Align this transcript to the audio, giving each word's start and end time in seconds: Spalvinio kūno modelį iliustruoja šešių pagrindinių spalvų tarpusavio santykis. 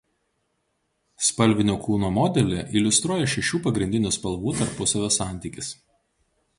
Spalvinio 1.27 1.75
kūno 1.83 2.09
modelį 2.17 2.63
iliustruoja 2.81 3.29
šešių 3.35 3.63
pagrindinių 3.69 4.15
spalvų 4.19 4.59
tarpusavio 4.63 5.15
santykis. 5.21 5.75